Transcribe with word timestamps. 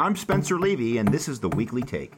I'm 0.00 0.16
Spencer 0.16 0.58
Levy, 0.58 0.96
and 0.96 1.06
this 1.06 1.28
is 1.28 1.40
the 1.40 1.50
Weekly 1.50 1.82
Take. 1.82 2.14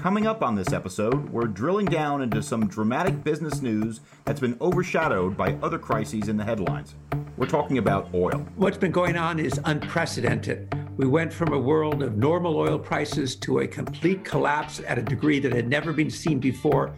Coming 0.00 0.26
up 0.26 0.42
on 0.42 0.54
this 0.54 0.72
episode, 0.72 1.28
we're 1.28 1.48
drilling 1.48 1.84
down 1.84 2.22
into 2.22 2.42
some 2.42 2.66
dramatic 2.66 3.22
business 3.22 3.60
news 3.60 4.00
that's 4.24 4.40
been 4.40 4.56
overshadowed 4.58 5.36
by 5.36 5.52
other 5.62 5.78
crises 5.78 6.30
in 6.30 6.38
the 6.38 6.44
headlines. 6.44 6.94
We're 7.36 7.44
talking 7.44 7.76
about 7.76 8.08
oil. 8.14 8.46
What's 8.56 8.78
been 8.78 8.90
going 8.90 9.18
on 9.18 9.38
is 9.38 9.60
unprecedented. 9.66 10.74
We 10.96 11.06
went 11.06 11.30
from 11.30 11.52
a 11.52 11.58
world 11.58 12.02
of 12.02 12.16
normal 12.16 12.56
oil 12.56 12.78
prices 12.78 13.36
to 13.36 13.58
a 13.58 13.66
complete 13.66 14.24
collapse 14.24 14.80
at 14.86 14.98
a 14.98 15.02
degree 15.02 15.40
that 15.40 15.52
had 15.52 15.68
never 15.68 15.92
been 15.92 16.10
seen 16.10 16.38
before. 16.38 16.94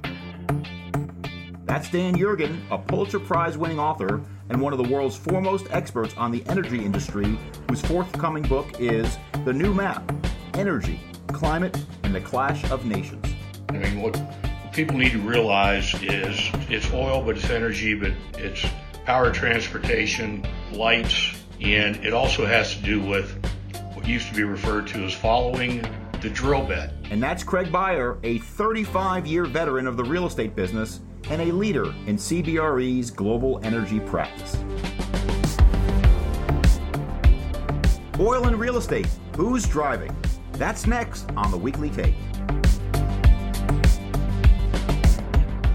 That's 1.64 1.90
Dan 1.90 2.14
Yergin, 2.14 2.60
a 2.70 2.78
Pulitzer 2.78 3.18
Prize 3.18 3.58
winning 3.58 3.80
author 3.80 4.22
and 4.50 4.60
one 4.60 4.72
of 4.72 4.78
the 4.78 4.88
world's 4.88 5.16
foremost 5.16 5.66
experts 5.70 6.14
on 6.16 6.30
the 6.30 6.44
energy 6.46 6.84
industry, 6.84 7.36
whose 7.68 7.80
forthcoming 7.80 8.44
book 8.44 8.68
is 8.78 9.18
The 9.44 9.52
New 9.52 9.74
Map 9.74 10.12
Energy, 10.54 11.00
Climate, 11.26 11.76
and 12.04 12.14
the 12.14 12.20
Clash 12.20 12.70
of 12.70 12.86
Nations. 12.86 13.26
I 13.70 13.72
mean, 13.72 14.00
what 14.00 14.16
people 14.72 14.96
need 14.96 15.10
to 15.10 15.18
realize 15.18 15.92
is 16.00 16.38
it's 16.70 16.92
oil, 16.92 17.24
but 17.24 17.36
it's 17.36 17.50
energy, 17.50 17.94
but 17.94 18.12
it's 18.34 18.64
power 19.04 19.32
transportation, 19.32 20.46
lights, 20.70 21.42
and 21.60 21.96
it 22.04 22.12
also 22.12 22.46
has 22.46 22.76
to 22.76 22.82
do 22.82 23.00
with 23.00 23.36
what 23.94 24.06
used 24.06 24.28
to 24.28 24.34
be 24.34 24.44
referred 24.44 24.86
to 24.88 25.02
as 25.04 25.12
following 25.12 25.84
the 26.20 26.30
drill 26.30 26.64
bit. 26.64 26.90
And 27.10 27.20
that's 27.20 27.42
Craig 27.42 27.72
Beyer, 27.72 28.18
a 28.22 28.38
35 28.38 29.26
year 29.26 29.44
veteran 29.44 29.88
of 29.88 29.96
the 29.96 30.04
real 30.04 30.26
estate 30.26 30.54
business 30.54 31.00
and 31.30 31.42
a 31.42 31.52
leader 31.52 31.86
in 32.06 32.16
CBRE's 32.16 33.10
global 33.10 33.58
energy 33.64 33.98
practice. 33.98 34.56
Oil 38.22 38.46
and 38.46 38.56
real 38.56 38.76
estate. 38.76 39.08
Who's 39.36 39.66
driving? 39.66 40.16
That's 40.52 40.86
next 40.86 41.28
on 41.36 41.50
the 41.50 41.56
Weekly 41.58 41.90
Take. 41.90 42.14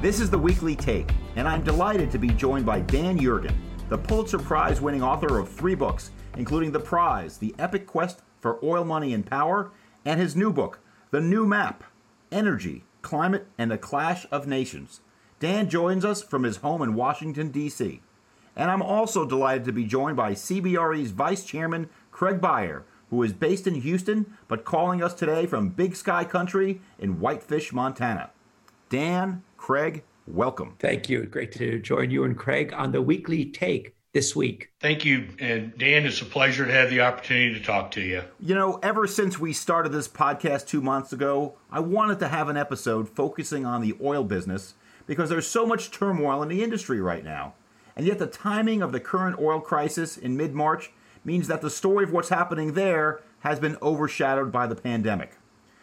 This 0.01 0.21
is 0.21 0.29
the 0.29 0.39
Weekly 0.39 0.73
Take, 0.73 1.11
and 1.35 1.45
I'm 1.45 1.61
delighted 1.61 2.09
to 2.11 2.17
be 2.17 2.29
joined 2.29 2.65
by 2.65 2.79
Dan 2.79 3.19
Yergin, 3.19 3.53
the 3.89 3.97
Pulitzer 3.97 4.39
Prize 4.39 4.79
winning 4.79 5.03
author 5.03 5.39
of 5.39 5.49
three 5.49 5.75
books, 5.75 6.11
including 6.37 6.71
The 6.71 6.79
Prize, 6.79 7.37
The 7.37 7.53
Epic 7.59 7.85
Quest 7.85 8.21
for 8.39 8.63
Oil, 8.63 8.85
Money, 8.85 9.13
and 9.13 9.25
Power, 9.25 9.71
and 10.05 10.17
his 10.17 10.33
new 10.33 10.53
book, 10.53 10.79
The 11.11 11.19
New 11.19 11.45
Map 11.45 11.83
Energy, 12.31 12.85
Climate, 13.01 13.47
and 13.57 13.69
the 13.69 13.77
Clash 13.77 14.25
of 14.31 14.47
Nations. 14.47 15.01
Dan 15.41 15.69
joins 15.69 16.05
us 16.05 16.23
from 16.23 16.43
his 16.43 16.57
home 16.57 16.81
in 16.81 16.95
Washington, 16.95 17.51
D.C. 17.51 17.99
And 18.57 18.71
I'm 18.71 18.81
also 18.81 19.23
delighted 19.23 19.65
to 19.65 19.71
be 19.71 19.83
joined 19.83 20.17
by 20.17 20.31
CBRE's 20.31 21.11
Vice 21.11 21.43
Chairman, 21.43 21.89
Craig 22.17 22.41
Beyer, 22.41 22.83
who 23.11 23.21
is 23.21 23.31
based 23.31 23.67
in 23.67 23.75
Houston 23.75 24.35
but 24.47 24.65
calling 24.65 25.03
us 25.03 25.13
today 25.13 25.45
from 25.45 25.69
Big 25.69 25.95
Sky 25.95 26.23
Country 26.23 26.81
in 26.97 27.19
Whitefish, 27.19 27.71
Montana. 27.71 28.31
Dan, 28.89 29.43
Craig, 29.55 30.03
welcome. 30.25 30.73
Thank 30.79 31.09
you. 31.09 31.27
Great 31.27 31.51
to 31.51 31.77
join 31.77 32.09
you 32.09 32.23
and 32.23 32.35
Craig 32.35 32.73
on 32.73 32.91
the 32.91 33.03
weekly 33.03 33.45
take 33.45 33.93
this 34.13 34.35
week. 34.35 34.71
Thank 34.79 35.05
you. 35.05 35.27
And 35.37 35.77
Dan, 35.77 36.07
it's 36.07 36.19
a 36.19 36.25
pleasure 36.25 36.65
to 36.65 36.71
have 36.71 36.89
the 36.89 37.01
opportunity 37.01 37.53
to 37.53 37.63
talk 37.63 37.91
to 37.91 38.01
you. 38.01 38.23
You 38.39 38.55
know, 38.55 38.79
ever 38.81 39.05
since 39.05 39.37
we 39.37 39.53
started 39.53 39.91
this 39.91 40.07
podcast 40.07 40.65
two 40.65 40.81
months 40.81 41.13
ago, 41.13 41.53
I 41.69 41.81
wanted 41.81 42.17
to 42.17 42.29
have 42.29 42.49
an 42.49 42.57
episode 42.57 43.09
focusing 43.09 43.63
on 43.63 43.83
the 43.83 43.95
oil 44.01 44.23
business 44.23 44.73
because 45.05 45.29
there's 45.29 45.45
so 45.45 45.67
much 45.67 45.91
turmoil 45.91 46.41
in 46.41 46.49
the 46.49 46.63
industry 46.63 46.99
right 46.99 47.23
now. 47.23 47.53
And 47.95 48.07
yet, 48.07 48.17
the 48.17 48.25
timing 48.25 48.81
of 48.81 48.91
the 48.91 48.99
current 48.99 49.39
oil 49.39 49.59
crisis 49.59 50.17
in 50.17 50.35
mid 50.35 50.55
March 50.55 50.91
means 51.27 51.49
that 51.49 51.61
the 51.61 51.69
story 51.69 52.05
of 52.05 52.11
what's 52.11 52.29
happening 52.29 52.73
there 52.73 53.19
has 53.41 53.59
been 53.59 53.77
overshadowed 53.81 54.49
by 54.49 54.65
the 54.65 54.75
pandemic. 54.75 55.37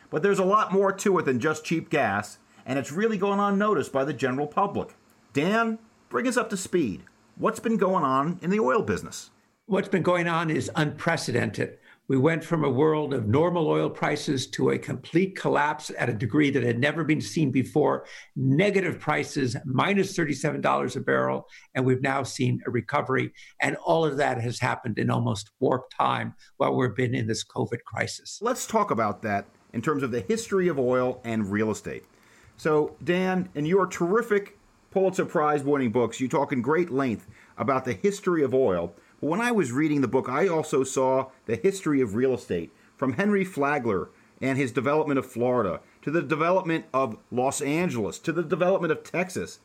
But 0.08 0.22
there's 0.22 0.38
a 0.38 0.44
lot 0.44 0.72
more 0.72 0.90
to 0.90 1.18
it 1.18 1.26
than 1.26 1.38
just 1.38 1.66
cheap 1.66 1.90
gas, 1.90 2.38
and 2.64 2.78
it's 2.78 2.90
really 2.90 3.18
going 3.18 3.38
unnoticed 3.38 3.92
by 3.92 4.04
the 4.04 4.14
general 4.14 4.46
public. 4.46 4.94
Dan, 5.34 5.78
bring 6.08 6.26
us 6.26 6.38
up 6.38 6.48
to 6.48 6.56
speed. 6.56 7.02
What's 7.36 7.60
been 7.60 7.76
going 7.76 8.04
on 8.04 8.38
in 8.40 8.48
the 8.48 8.58
oil 8.58 8.80
business? 8.80 9.30
What's 9.66 9.88
been 9.88 10.02
going 10.02 10.26
on 10.26 10.50
is 10.50 10.70
unprecedented. 10.74 11.78
We 12.06 12.18
went 12.18 12.44
from 12.44 12.64
a 12.64 12.70
world 12.70 13.14
of 13.14 13.26
normal 13.26 13.66
oil 13.66 13.88
prices 13.88 14.46
to 14.48 14.70
a 14.70 14.78
complete 14.78 15.36
collapse 15.36 15.90
at 15.98 16.10
a 16.10 16.12
degree 16.12 16.50
that 16.50 16.62
had 16.62 16.78
never 16.78 17.02
been 17.02 17.22
seen 17.22 17.50
before. 17.50 18.04
Negative 18.36 19.00
prices, 19.00 19.56
minus 19.64 20.14
$37 20.14 20.96
a 20.96 21.00
barrel, 21.00 21.48
and 21.74 21.86
we've 21.86 22.02
now 22.02 22.22
seen 22.22 22.60
a 22.66 22.70
recovery. 22.70 23.32
And 23.62 23.76
all 23.76 24.04
of 24.04 24.18
that 24.18 24.38
has 24.42 24.58
happened 24.58 24.98
in 24.98 25.08
almost 25.08 25.50
warp 25.60 25.90
time 25.96 26.34
while 26.58 26.74
we've 26.74 26.94
been 26.94 27.14
in 27.14 27.26
this 27.26 27.42
COVID 27.42 27.82
crisis. 27.86 28.38
Let's 28.42 28.66
talk 28.66 28.90
about 28.90 29.22
that 29.22 29.46
in 29.72 29.80
terms 29.80 30.02
of 30.02 30.10
the 30.10 30.20
history 30.20 30.68
of 30.68 30.78
oil 30.78 31.22
and 31.24 31.50
real 31.50 31.70
estate. 31.70 32.04
So, 32.58 32.96
Dan, 33.02 33.48
in 33.54 33.64
your 33.64 33.86
terrific 33.86 34.58
Pulitzer 34.90 35.24
Prize 35.24 35.64
winning 35.64 35.90
books, 35.90 36.20
you 36.20 36.28
talk 36.28 36.52
in 36.52 36.60
great 36.60 36.90
length 36.90 37.26
about 37.56 37.86
the 37.86 37.94
history 37.94 38.42
of 38.42 38.52
oil 38.52 38.94
when 39.24 39.40
I 39.40 39.52
was 39.52 39.72
reading 39.72 40.02
the 40.02 40.08
book, 40.08 40.28
I 40.28 40.48
also 40.48 40.84
saw 40.84 41.30
the 41.46 41.56
history 41.56 42.02
of 42.02 42.14
real 42.14 42.34
estate 42.34 42.70
from 42.96 43.14
Henry 43.14 43.44
Flagler 43.44 44.10
and 44.42 44.58
his 44.58 44.70
development 44.70 45.18
of 45.18 45.24
Florida 45.24 45.80
to 46.02 46.10
the 46.10 46.20
development 46.20 46.84
of 46.92 47.16
Los 47.30 47.62
Angeles 47.62 48.18
to 48.18 48.32
the 48.32 48.42
development 48.42 48.92
of 48.92 49.02
Texas. 49.02 49.60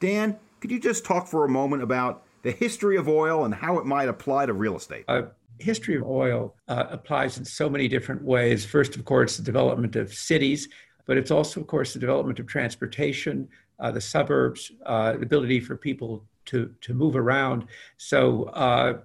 Dan, 0.00 0.36
could 0.58 0.72
you 0.72 0.80
just 0.80 1.04
talk 1.04 1.28
for 1.28 1.44
a 1.44 1.48
moment 1.48 1.82
about 1.82 2.24
the 2.42 2.50
history 2.50 2.96
of 2.96 3.08
oil 3.08 3.44
and 3.44 3.54
how 3.54 3.78
it 3.78 3.86
might 3.86 4.08
apply 4.08 4.46
to 4.46 4.52
real 4.52 4.76
estate? 4.76 5.04
Uh, 5.06 5.22
history 5.60 5.94
of 5.94 6.02
oil 6.02 6.56
uh, 6.66 6.86
applies 6.90 7.38
in 7.38 7.44
so 7.44 7.70
many 7.70 7.86
different 7.86 8.22
ways. 8.22 8.66
First, 8.66 8.96
of 8.96 9.04
course, 9.04 9.36
the 9.36 9.44
development 9.44 9.94
of 9.94 10.12
cities, 10.12 10.68
but 11.06 11.16
it's 11.16 11.30
also, 11.30 11.60
of 11.60 11.68
course, 11.68 11.92
the 11.92 12.00
development 12.00 12.40
of 12.40 12.48
transportation, 12.48 13.48
uh, 13.78 13.92
the 13.92 14.00
suburbs, 14.00 14.72
uh, 14.86 15.12
the 15.12 15.22
ability 15.22 15.60
for 15.60 15.76
people 15.76 16.24
to 16.48 16.74
to 16.80 16.94
move 16.94 17.16
around. 17.16 17.66
So 17.96 18.44
uh, 18.44 18.98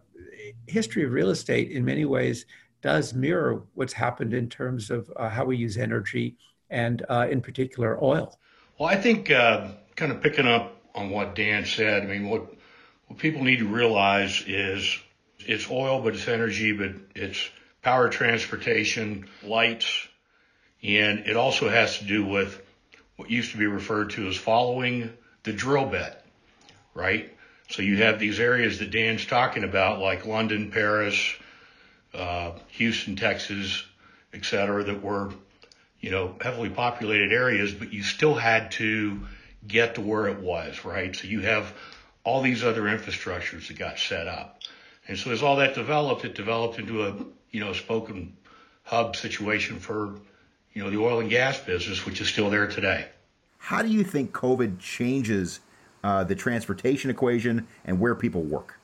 history 0.68 1.04
of 1.04 1.12
real 1.12 1.30
estate 1.30 1.72
in 1.72 1.86
many 1.86 2.06
ways 2.06 2.46
does 2.82 3.14
mirror 3.14 3.64
what's 3.76 3.94
happened 3.94 4.34
in 4.34 4.50
terms 4.50 4.90
of 4.90 5.12
uh, 5.16 5.30
how 5.30 5.46
we 5.46 5.56
use 5.56 5.78
energy 5.78 6.36
and 6.70 7.06
uh, 7.10 7.28
in 7.30 7.42
particular 7.42 8.04
oil. 8.04 8.38
Well, 8.78 8.90
I 8.90 8.96
think 8.96 9.32
uh, 9.32 9.70
kind 9.96 10.12
of 10.12 10.22
picking 10.22 10.48
up 10.48 10.82
on 10.96 11.10
what 11.10 11.36
Dan 11.36 11.66
said. 11.66 12.04
I 12.04 12.08
mean, 12.08 12.30
what 12.30 12.54
what 13.08 13.20
people 13.20 13.44
need 13.44 13.60
to 13.60 13.68
realize 13.68 14.44
is 14.48 15.00
it's 15.40 15.70
oil, 15.70 16.02
but 16.02 16.16
it's 16.16 16.28
energy, 16.28 16.72
but 16.72 16.92
it's 17.16 17.50
power 17.82 18.10
transportation, 18.10 19.28
lights, 19.44 20.08
and 20.82 21.20
it 21.20 21.36
also 21.36 21.70
has 21.70 22.00
to 22.00 22.06
do 22.06 22.26
with 22.26 22.62
what 23.18 23.30
used 23.30 23.52
to 23.52 23.58
be 23.58 23.68
referred 23.68 24.12
to 24.12 24.28
as 24.28 24.38
following 24.38 25.12
the 25.44 25.54
drill 25.54 25.86
bit 25.86 26.24
right? 26.94 27.33
So 27.74 27.82
you 27.82 27.98
have 28.04 28.20
these 28.20 28.40
areas 28.40 28.78
that 28.80 28.92
Dan's 28.92 29.26
talking 29.26 29.64
about, 29.64 29.98
like 29.98 30.28
London, 30.28 30.70
Paris, 30.70 31.34
uh, 32.14 32.52
Houston, 32.68 33.16
Texas, 33.16 33.84
et 34.32 34.46
cetera, 34.46 34.84
that 34.84 35.02
were, 35.02 35.34
you 36.00 36.12
know, 36.12 36.36
heavily 36.40 36.70
populated 36.70 37.34
areas, 37.34 37.74
but 37.74 37.92
you 37.92 38.04
still 38.04 38.36
had 38.36 38.70
to 38.74 39.22
get 39.68 39.96
to 39.96 40.02
where 40.02 40.28
it 40.28 40.38
was, 40.38 40.86
right? 40.86 41.16
So 41.16 41.28
you 41.28 41.40
have 41.40 41.74
all 42.24 42.44
these 42.44 42.64
other 42.64 42.84
infrastructures 42.84 43.70
that 43.70 43.80
got 43.80 43.98
set 43.98 44.28
up. 44.28 44.60
And 45.08 45.18
so 45.18 45.32
as 45.32 45.42
all 45.42 45.56
that 45.56 45.74
developed, 45.74 46.26
it 46.26 46.36
developed 46.36 46.78
into 46.78 47.08
a, 47.08 47.16
you 47.50 47.60
know, 47.60 47.74
spoken 47.74 48.38
hub 48.84 49.16
situation 49.16 49.80
for, 49.80 50.20
you 50.74 50.84
know, 50.84 50.92
the 50.92 51.00
oil 51.00 51.22
and 51.22 51.30
gas 51.30 51.60
business, 51.60 52.06
which 52.06 52.22
is 52.22 52.28
still 52.28 52.52
there 52.52 52.68
today. 52.68 53.08
How 53.58 53.82
do 53.82 53.88
you 53.88 54.04
think 54.04 54.32
COVID 54.32 54.78
changes 54.78 55.60
uh, 56.04 56.24
the 56.24 56.36
transportation 56.36 57.10
equation, 57.10 57.68
and 57.86 58.00
where 58.00 58.16
people 58.16 58.42
work? 58.42 58.80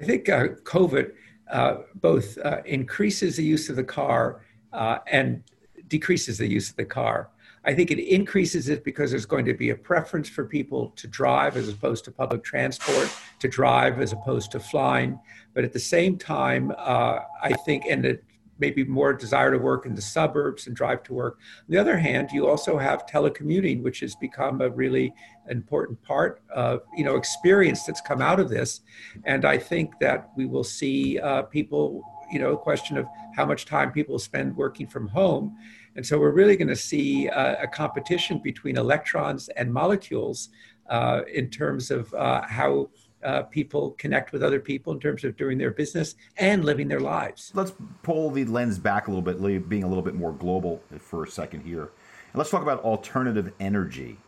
I 0.00 0.04
think 0.04 0.28
uh, 0.28 0.48
COVID 0.64 1.12
uh, 1.50 1.78
both 1.96 2.38
uh, 2.38 2.62
increases 2.64 3.36
the 3.36 3.44
use 3.44 3.68
of 3.68 3.76
the 3.76 3.84
car 3.84 4.40
uh, 4.72 4.98
and 5.06 5.42
decreases 5.88 6.38
the 6.38 6.46
use 6.46 6.70
of 6.70 6.76
the 6.76 6.84
car. 6.84 7.28
I 7.64 7.74
think 7.74 7.90
it 7.90 7.98
increases 7.98 8.70
it 8.70 8.84
because 8.84 9.10
there's 9.10 9.26
going 9.26 9.44
to 9.44 9.54
be 9.54 9.70
a 9.70 9.74
preference 9.74 10.28
for 10.28 10.46
people 10.46 10.90
to 10.96 11.06
drive 11.06 11.56
as 11.56 11.68
opposed 11.68 12.04
to 12.06 12.10
public 12.10 12.42
transport, 12.42 13.10
to 13.38 13.48
drive 13.48 14.00
as 14.00 14.12
opposed 14.12 14.50
to 14.52 14.60
flying. 14.60 15.20
But 15.52 15.64
at 15.64 15.72
the 15.72 15.80
same 15.80 16.16
time, 16.16 16.72
uh, 16.78 17.18
I 17.42 17.52
think, 17.66 17.84
and 17.84 18.06
it 18.06 18.24
maybe 18.60 18.84
more 18.84 19.12
desire 19.12 19.50
to 19.50 19.58
work 19.58 19.86
in 19.86 19.94
the 19.94 20.02
suburbs 20.02 20.66
and 20.66 20.76
drive 20.76 21.02
to 21.04 21.14
work. 21.14 21.38
On 21.60 21.66
the 21.68 21.78
other 21.78 21.98
hand, 21.98 22.30
you 22.32 22.46
also 22.46 22.78
have 22.78 23.06
telecommuting, 23.06 23.82
which 23.82 24.00
has 24.00 24.14
become 24.14 24.60
a 24.60 24.70
really 24.70 25.12
important 25.48 26.00
part 26.02 26.42
of 26.54 26.82
you 26.96 27.04
know 27.04 27.16
experience 27.16 27.84
that's 27.84 28.00
come 28.00 28.20
out 28.20 28.38
of 28.38 28.48
this. 28.48 28.80
And 29.24 29.44
I 29.44 29.58
think 29.58 29.98
that 30.00 30.30
we 30.36 30.46
will 30.46 30.64
see 30.64 31.18
uh, 31.18 31.42
people, 31.42 32.02
you 32.30 32.38
know, 32.38 32.52
a 32.52 32.58
question 32.58 32.96
of 32.96 33.06
how 33.34 33.46
much 33.46 33.64
time 33.64 33.92
people 33.92 34.18
spend 34.18 34.56
working 34.56 34.86
from 34.86 35.08
home. 35.08 35.56
And 35.96 36.06
so 36.06 36.18
we're 36.18 36.30
really 36.30 36.56
going 36.56 36.68
to 36.68 36.76
see 36.76 37.28
uh, 37.28 37.56
a 37.60 37.66
competition 37.66 38.38
between 38.38 38.76
electrons 38.76 39.48
and 39.56 39.72
molecules 39.72 40.50
uh, 40.88 41.22
in 41.32 41.48
terms 41.50 41.90
of 41.90 42.12
uh, 42.14 42.42
how 42.42 42.90
uh, 43.24 43.42
people 43.42 43.92
connect 43.92 44.32
with 44.32 44.42
other 44.42 44.60
people 44.60 44.92
in 44.92 45.00
terms 45.00 45.24
of 45.24 45.36
doing 45.36 45.58
their 45.58 45.70
business 45.70 46.14
and 46.38 46.64
living 46.64 46.88
their 46.88 47.00
lives. 47.00 47.52
Let's 47.54 47.72
pull 48.02 48.30
the 48.30 48.44
lens 48.44 48.78
back 48.78 49.08
a 49.08 49.10
little 49.10 49.22
bit, 49.22 49.68
being 49.68 49.84
a 49.84 49.88
little 49.88 50.02
bit 50.02 50.14
more 50.14 50.32
global 50.32 50.82
for 50.98 51.24
a 51.24 51.28
second 51.28 51.62
here. 51.62 51.90
And 52.32 52.38
let's 52.38 52.50
talk 52.50 52.62
about 52.62 52.82
alternative 52.82 53.52
energy. 53.60 54.18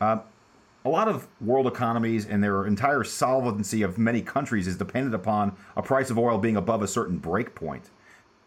Uh, 0.00 0.18
a 0.84 0.88
lot 0.88 1.08
of 1.08 1.26
world 1.40 1.66
economies 1.66 2.26
and 2.26 2.42
their 2.44 2.66
entire 2.66 3.02
solvency 3.02 3.82
of 3.82 3.98
many 3.98 4.22
countries 4.22 4.68
is 4.68 4.76
dependent 4.76 5.14
upon 5.14 5.56
a 5.76 5.82
price 5.82 6.10
of 6.10 6.18
oil 6.18 6.38
being 6.38 6.56
above 6.56 6.82
a 6.82 6.86
certain 6.86 7.18
break 7.18 7.54
point. 7.54 7.90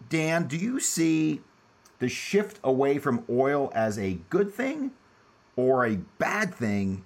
Dan, 0.07 0.47
do 0.47 0.55
you 0.55 0.79
see 0.79 1.41
the 1.99 2.07
shift 2.07 2.59
away 2.63 2.97
from 2.97 3.25
oil 3.29 3.71
as 3.75 3.99
a 3.99 4.19
good 4.29 4.53
thing 4.53 4.91
or 5.57 5.85
a 5.85 5.97
bad 6.17 6.55
thing 6.55 7.03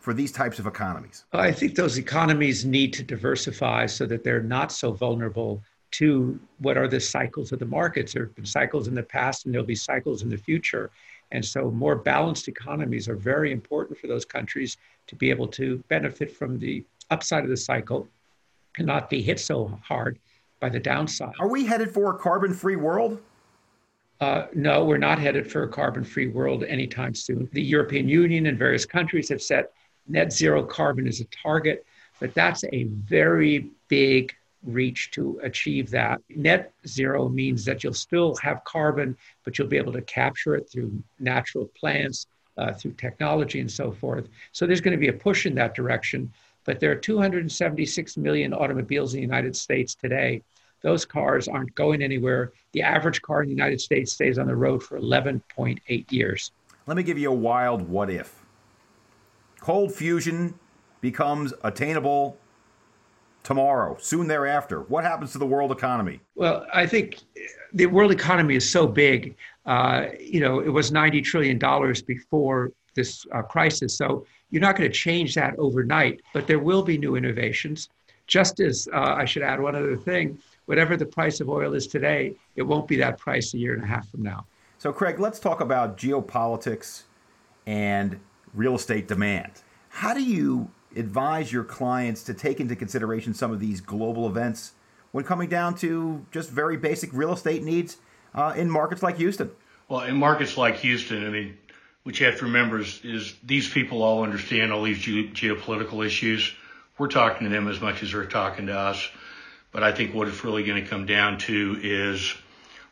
for 0.00 0.14
these 0.14 0.32
types 0.32 0.58
of 0.58 0.66
economies? 0.66 1.24
I 1.32 1.52
think 1.52 1.74
those 1.74 1.98
economies 1.98 2.64
need 2.64 2.92
to 2.94 3.02
diversify 3.02 3.86
so 3.86 4.06
that 4.06 4.24
they're 4.24 4.42
not 4.42 4.72
so 4.72 4.92
vulnerable 4.92 5.62
to 5.92 6.38
what 6.58 6.76
are 6.76 6.88
the 6.88 7.00
cycles 7.00 7.52
of 7.52 7.58
the 7.58 7.66
markets. 7.66 8.12
There 8.12 8.24
have 8.24 8.34
been 8.34 8.46
cycles 8.46 8.88
in 8.88 8.94
the 8.94 9.02
past 9.02 9.44
and 9.44 9.54
there'll 9.54 9.66
be 9.66 9.74
cycles 9.74 10.22
in 10.22 10.28
the 10.28 10.38
future. 10.38 10.90
And 11.32 11.44
so, 11.44 11.70
more 11.70 11.94
balanced 11.94 12.48
economies 12.48 13.08
are 13.08 13.14
very 13.14 13.52
important 13.52 13.98
for 13.98 14.08
those 14.08 14.24
countries 14.24 14.76
to 15.06 15.14
be 15.14 15.30
able 15.30 15.46
to 15.48 15.76
benefit 15.88 16.34
from 16.34 16.58
the 16.58 16.84
upside 17.10 17.44
of 17.44 17.50
the 17.50 17.56
cycle 17.56 18.08
and 18.78 18.86
not 18.86 19.10
be 19.10 19.22
hit 19.22 19.38
so 19.38 19.78
hard 19.84 20.18
by 20.60 20.68
the 20.68 20.80
downside. 20.80 21.34
Are 21.38 21.48
we 21.48 21.64
headed 21.64 21.92
for 21.92 22.14
a 22.14 22.18
carbon 22.18 22.52
free 22.52 22.76
world? 22.76 23.20
Uh, 24.20 24.46
no, 24.54 24.84
we're 24.84 24.98
not 24.98 25.18
headed 25.18 25.50
for 25.50 25.62
a 25.62 25.68
carbon 25.68 26.04
free 26.04 26.26
world 26.26 26.62
anytime 26.64 27.14
soon. 27.14 27.48
The 27.52 27.62
European 27.62 28.08
Union 28.08 28.46
and 28.46 28.58
various 28.58 28.84
countries 28.84 29.28
have 29.30 29.40
set 29.40 29.72
net 30.08 30.32
zero 30.32 30.62
carbon 30.62 31.06
as 31.06 31.20
a 31.20 31.24
target, 31.26 31.84
but 32.18 32.34
that's 32.34 32.64
a 32.72 32.84
very 32.84 33.70
big 33.88 34.34
reach 34.64 35.10
to 35.12 35.40
achieve 35.42 35.90
that. 35.90 36.20
Net 36.28 36.72
zero 36.86 37.28
means 37.28 37.64
that 37.64 37.82
you'll 37.82 37.94
still 37.94 38.36
have 38.36 38.62
carbon, 38.64 39.16
but 39.44 39.58
you'll 39.58 39.68
be 39.68 39.78
able 39.78 39.92
to 39.92 40.02
capture 40.02 40.54
it 40.54 40.68
through 40.70 41.02
natural 41.18 41.70
plants, 41.78 42.26
uh, 42.58 42.72
through 42.72 42.92
technology, 42.92 43.60
and 43.60 43.70
so 43.70 43.90
forth. 43.90 44.28
So 44.52 44.66
there's 44.66 44.80
going 44.80 44.96
to 44.96 45.00
be 45.00 45.08
a 45.08 45.12
push 45.12 45.46
in 45.46 45.54
that 45.54 45.74
direction. 45.74 46.30
But 46.64 46.78
there 46.78 46.90
are 46.90 46.96
276 46.96 48.16
million 48.18 48.52
automobiles 48.52 49.14
in 49.14 49.18
the 49.18 49.22
United 49.22 49.56
States 49.56 49.94
today. 49.94 50.42
Those 50.82 51.04
cars 51.04 51.48
aren't 51.48 51.74
going 51.74 52.02
anywhere. 52.02 52.52
The 52.72 52.82
average 52.82 53.20
car 53.22 53.42
in 53.42 53.48
the 53.48 53.54
United 53.54 53.80
States 53.80 54.12
stays 54.12 54.38
on 54.38 54.46
the 54.46 54.56
road 54.56 54.82
for 54.82 54.98
11.8 54.98 56.12
years. 56.12 56.52
Let 56.86 56.96
me 56.96 57.02
give 57.02 57.18
you 57.18 57.30
a 57.30 57.34
wild 57.34 57.88
what 57.88 58.10
if. 58.10 58.44
Cold 59.60 59.94
fusion 59.94 60.54
becomes 61.00 61.52
attainable 61.64 62.36
tomorrow, 63.42 63.96
soon 64.00 64.26
thereafter? 64.26 64.82
What 64.82 65.04
happens 65.04 65.32
to 65.32 65.38
the 65.38 65.46
world 65.46 65.72
economy? 65.72 66.20
Well, 66.34 66.66
I 66.72 66.86
think 66.86 67.20
the 67.72 67.86
world 67.86 68.12
economy 68.12 68.56
is 68.56 68.68
so 68.68 68.86
big. 68.86 69.36
Uh, 69.66 70.06
you 70.18 70.40
know, 70.40 70.60
it 70.60 70.68
was 70.68 70.90
$90 70.90 71.22
trillion 71.24 71.58
before 72.06 72.72
this 72.94 73.26
uh, 73.32 73.42
crisis. 73.42 73.96
So 73.96 74.26
you're 74.50 74.62
not 74.62 74.76
going 74.76 74.90
to 74.90 74.96
change 74.96 75.34
that 75.36 75.54
overnight, 75.58 76.20
but 76.34 76.46
there 76.46 76.58
will 76.58 76.82
be 76.82 76.98
new 76.98 77.16
innovations. 77.16 77.88
Just 78.26 78.60
as 78.60 78.88
uh, 78.92 79.14
I 79.16 79.24
should 79.24 79.42
add 79.42 79.60
one 79.60 79.74
other 79.74 79.96
thing 79.96 80.38
whatever 80.66 80.96
the 80.96 81.04
price 81.04 81.40
of 81.40 81.48
oil 81.48 81.74
is 81.74 81.88
today, 81.88 82.32
it 82.54 82.62
won't 82.62 82.86
be 82.86 82.94
that 82.94 83.18
price 83.18 83.54
a 83.54 83.58
year 83.58 83.74
and 83.74 83.82
a 83.82 83.86
half 83.86 84.08
from 84.08 84.22
now. 84.22 84.46
So, 84.78 84.92
Craig, 84.92 85.18
let's 85.18 85.40
talk 85.40 85.60
about 85.60 85.96
geopolitics 85.96 87.02
and 87.66 88.20
real 88.54 88.74
estate 88.74 89.08
demand. 89.08 89.50
How 89.88 90.14
do 90.14 90.22
you 90.22 90.70
advise 90.96 91.52
your 91.52 91.64
clients 91.64 92.22
to 92.24 92.34
take 92.34 92.60
into 92.60 92.76
consideration 92.76 93.34
some 93.34 93.52
of 93.52 93.60
these 93.60 93.80
global 93.80 94.26
events 94.26 94.72
when 95.12 95.24
coming 95.24 95.48
down 95.48 95.74
to 95.76 96.24
just 96.30 96.50
very 96.50 96.76
basic 96.76 97.12
real 97.12 97.32
estate 97.32 97.62
needs 97.62 97.98
uh, 98.34 98.54
in 98.56 98.70
markets 98.70 99.02
like 99.02 99.16
Houston? 99.18 99.50
Well, 99.88 100.00
in 100.02 100.16
markets 100.16 100.56
like 100.56 100.76
Houston, 100.78 101.26
I 101.26 101.30
mean, 101.30 101.58
what 102.04 102.18
you 102.18 102.26
have 102.26 102.38
to 102.38 102.44
remember 102.44 102.80
is, 102.80 103.00
is 103.04 103.34
these 103.44 103.68
people 103.68 104.02
all 104.02 104.22
understand 104.22 104.72
all 104.72 104.82
these 104.82 104.98
ge- 104.98 105.32
geopolitical 105.34 106.04
issues. 106.04 106.52
We're 106.96 107.08
talking 107.08 107.48
to 107.48 107.52
them 107.52 107.68
as 107.68 107.80
much 107.80 108.02
as 108.02 108.12
they're 108.12 108.26
talking 108.26 108.66
to 108.66 108.78
us. 108.78 109.08
But 109.72 109.82
I 109.82 109.92
think 109.92 110.14
what 110.14 110.28
it's 110.28 110.44
really 110.44 110.64
going 110.64 110.82
to 110.82 110.88
come 110.88 111.06
down 111.06 111.38
to 111.38 111.78
is 111.82 112.34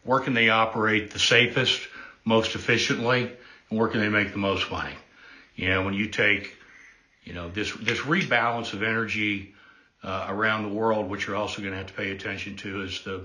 where 0.05 0.21
can 0.21 0.35
they 0.35 0.49
operate 0.49 1.11
the 1.11 1.19
safest, 1.19 1.89
most 2.25 2.55
efficiently, 2.55 3.33
and 3.71 3.79
where 3.79 3.89
can 3.89 4.01
they 4.01 4.09
make 4.09 4.33
the 4.33 4.39
most 4.39 4.71
money? 4.71 4.95
You 5.59 5.69
know, 5.69 5.85
when 5.85 5.95
you 5.95 6.07
take 6.09 6.57
you 7.25 7.35
know, 7.35 7.51
this, 7.51 7.75
this 7.75 7.99
rebalance 7.99 8.73
of 8.73 8.83
energy 8.83 9.55
uh, 10.03 10.27
around 10.31 10.63
the 10.63 10.75
world, 10.75 11.11
which 11.11 11.27
you're 11.27 11.37
also 11.37 11.61
going 11.61 11.73
to 11.73 11.77
have 11.77 11.89
to 11.89 11.93
pay 11.93 12.11
attention 12.13 12.57
to, 12.57 12.83
is 12.83 13.03
the 13.03 13.25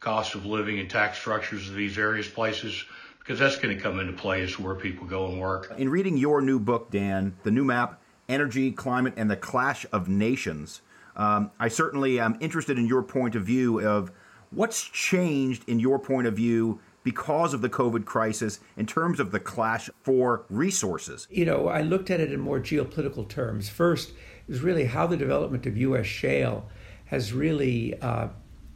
cost 0.00 0.34
of 0.34 0.44
living 0.44 0.80
and 0.80 0.90
tax 0.90 1.18
structures 1.18 1.68
of 1.68 1.76
these 1.76 1.94
various 1.94 2.28
places, 2.28 2.84
because 3.20 3.38
that's 3.38 3.56
going 3.56 3.76
to 3.76 3.80
come 3.80 4.00
into 4.00 4.12
play 4.12 4.42
as 4.42 4.58
where 4.58 4.74
people 4.74 5.06
go 5.06 5.26
and 5.26 5.38
work. 5.38 5.72
In 5.78 5.88
reading 5.88 6.16
your 6.16 6.40
new 6.40 6.58
book, 6.58 6.90
Dan, 6.90 7.36
The 7.44 7.52
New 7.52 7.64
Map 7.64 8.00
Energy, 8.28 8.72
Climate, 8.72 9.14
and 9.16 9.30
the 9.30 9.36
Clash 9.36 9.86
of 9.92 10.08
Nations, 10.08 10.82
um, 11.14 11.52
I 11.60 11.68
certainly 11.68 12.18
am 12.18 12.36
interested 12.40 12.76
in 12.76 12.86
your 12.86 13.04
point 13.04 13.36
of 13.36 13.44
view 13.44 13.86
of 13.86 14.10
what's 14.50 14.82
changed 14.82 15.68
in 15.68 15.78
your 15.78 16.00
point 16.00 16.26
of 16.26 16.34
view 16.34 16.80
because 17.04 17.54
of 17.54 17.60
the 17.60 17.68
COVID 17.68 18.04
crisis 18.04 18.58
in 18.76 18.86
terms 18.86 19.20
of 19.20 19.30
the 19.30 19.38
clash 19.38 19.88
for 20.02 20.44
resources? 20.50 21.28
You 21.30 21.44
know, 21.44 21.68
I 21.68 21.82
looked 21.82 22.10
at 22.10 22.18
it 22.18 22.32
in 22.32 22.40
more 22.40 22.58
geopolitical 22.58 23.28
terms. 23.28 23.68
First, 23.68 24.12
is 24.48 24.60
really 24.60 24.86
how 24.86 25.06
the 25.06 25.16
development 25.16 25.66
of 25.66 25.76
U.S. 25.76 26.06
shale 26.06 26.68
has 27.06 27.32
really 27.32 27.98
uh, 28.00 28.28